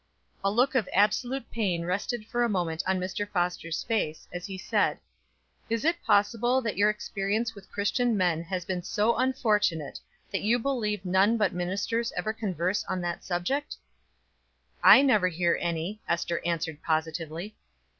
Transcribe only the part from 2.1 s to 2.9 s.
for a moment